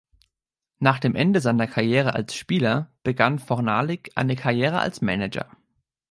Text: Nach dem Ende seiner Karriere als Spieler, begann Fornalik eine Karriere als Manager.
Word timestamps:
Nach 0.79 0.97
dem 0.97 1.13
Ende 1.13 1.41
seiner 1.41 1.67
Karriere 1.67 2.15
als 2.15 2.33
Spieler, 2.33 2.91
begann 3.03 3.37
Fornalik 3.37 4.11
eine 4.15 4.35
Karriere 4.35 4.79
als 4.79 5.01
Manager. 5.01 5.55